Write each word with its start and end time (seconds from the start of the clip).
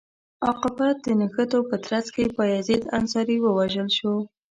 عاقبت 0.45 0.95
د 1.05 1.07
نښتو 1.19 1.59
په 1.69 1.75
ترڅ 1.85 2.05
کې 2.15 2.23
بایزید 2.37 2.83
انصاري 2.97 3.37
ووژل 3.41 3.87
شو. 3.97 4.13